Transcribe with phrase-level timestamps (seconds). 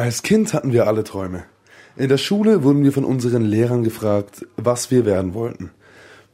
[0.00, 1.44] Als Kind hatten wir alle Träume.
[1.94, 5.72] In der Schule wurden wir von unseren Lehrern gefragt, was wir werden wollten.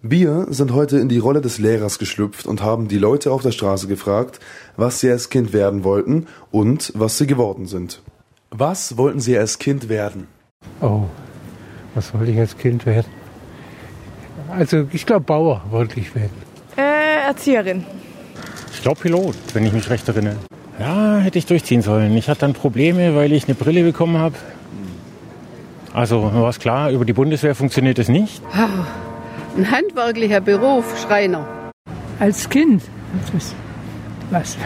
[0.02, 3.50] Wir sind heute in die Rolle des Lehrers geschlüpft und haben die Leute auf der
[3.50, 4.38] Straße gefragt,
[4.76, 8.02] was sie als Kind werden wollten und was sie geworden sind.
[8.50, 10.28] Was wollten Sie als Kind werden?
[10.80, 11.02] Oh,
[11.96, 13.10] was wollte ich als Kind werden?
[14.48, 16.30] Also ich glaube Bauer wollte ich werden.
[16.76, 17.84] Äh, Erzieherin.
[18.72, 20.36] Ich glaube Pilot, wenn ich mich recht erinnere.
[20.78, 22.16] Ja, hätte ich durchziehen sollen.
[22.16, 24.34] Ich hatte dann Probleme, weil ich eine Brille bekommen habe.
[25.92, 28.42] Also war es klar, über die Bundeswehr funktioniert es nicht.
[29.56, 31.46] Ein handwerklicher Beruf, Schreiner.
[32.18, 32.82] Als Kind.
[33.32, 33.54] Das,
[34.30, 34.58] was?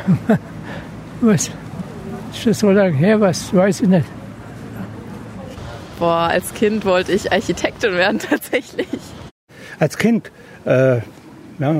[1.21, 1.51] Was?
[2.33, 4.07] Ist schon so lange her, was weiß ich nicht.
[6.01, 8.89] Boah, als Kind wollte ich Architektin werden tatsächlich.
[9.79, 10.33] Als Kind,
[10.65, 10.97] äh,
[11.59, 11.79] ja,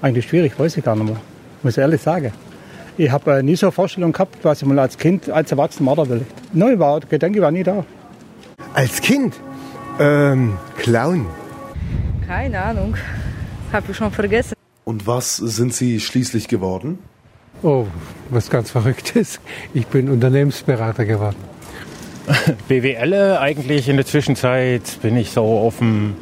[0.00, 1.20] eigentlich schwierig, weiß ich gar nicht mehr.
[1.62, 2.32] Muss ich ehrlich sagen.
[2.98, 5.94] Ich habe äh, nie so eine Vorstellung gehabt, was ich mal als Kind, als Erwachsener
[5.94, 6.26] machen will.
[6.52, 7.84] Nein, war, der Gedanke war nie da.
[8.74, 9.36] Als Kind?
[10.00, 11.26] Ähm, Clown.
[12.26, 12.96] Keine Ahnung.
[13.72, 14.54] Hab ich schon vergessen.
[14.84, 16.98] Und was sind Sie schließlich geworden?
[17.62, 17.86] Oh,
[18.30, 19.38] was ganz Verrücktes.
[19.74, 21.36] Ich bin Unternehmensberater geworden.
[22.68, 26.16] BWL eigentlich in der Zwischenzeit bin ich so auf dem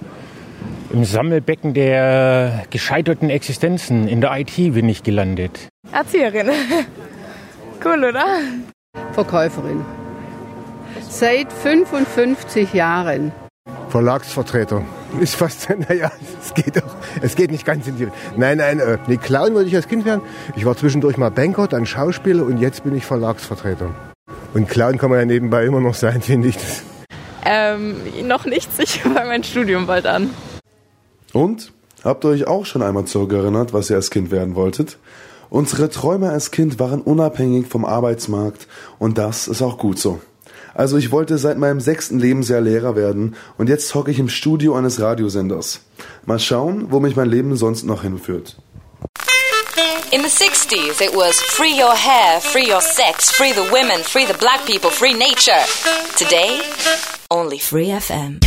[0.93, 5.69] im Sammelbecken der gescheiterten Existenzen in der IT bin ich gelandet.
[5.92, 6.51] Erzieherin.
[7.84, 8.27] cool, oder?
[9.12, 9.84] Verkäuferin.
[11.09, 13.33] Seit 55 Jahren.
[13.89, 14.83] Verlagsvertreter.
[15.20, 16.11] Ist fast, naja,
[16.43, 19.69] es geht doch, es geht nicht ganz in die, nein, nein, äh, nee, Clown wollte
[19.69, 20.20] ich als Kind werden.
[20.56, 23.95] Ich war zwischendurch mal Banker, dann Schauspieler und jetzt bin ich Verlagsvertreter.
[24.53, 26.56] Und Clown kann man ja nebenbei immer noch sein, finde ich.
[26.56, 26.83] Das.
[27.45, 30.31] Ähm, noch nicht sicher bei mein Studium bald an.
[31.33, 31.73] Und?
[32.05, 34.98] Habt ihr euch auch schon einmal zurückerinnert, was ihr als Kind werden wolltet?
[35.51, 38.67] Unsere Träume als Kind waren unabhängig vom Arbeitsmarkt
[38.99, 40.21] und das ist auch gut so.
[40.75, 44.75] Also ich wollte seit meinem sechsten Lebensjahr Lehrer werden und jetzt hocke ich im Studio
[44.75, 45.81] eines Radiosenders.
[46.27, 48.56] Mal schauen, wo mich mein Leben sonst noch hinführt.
[50.12, 54.25] In the 60s, it was free your hair, free your sex, free the women, free
[54.25, 55.65] the black people, free nature.
[56.17, 56.61] Today,
[57.31, 58.39] only free FM.